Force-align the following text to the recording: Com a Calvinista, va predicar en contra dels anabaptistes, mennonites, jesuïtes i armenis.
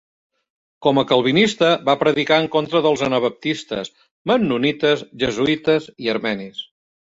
Com 0.85 0.99
a 1.01 1.03
Calvinista, 1.11 1.69
va 1.89 1.95
predicar 2.05 2.39
en 2.45 2.47
contra 2.57 2.81
dels 2.87 3.05
anabaptistes, 3.09 3.93
mennonites, 4.33 5.07
jesuïtes 5.27 5.89
i 6.07 6.13
armenis. 6.19 6.67